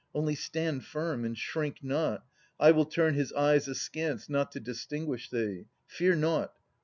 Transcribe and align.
Only 0.15 0.33
stand 0.33 0.83
firm 0.83 1.23
and 1.25 1.37
shrink 1.37 1.83
not; 1.83 2.25
I 2.59 2.71
will 2.71 2.87
turn 2.87 3.13
His 3.13 3.31
eyes 3.33 3.67
askance, 3.67 4.29
not 4.29 4.51
to 4.53 4.59
distinguish 4.59 5.29
thee; 5.29 5.65
Fear 5.85 6.15
nought. 6.15 6.53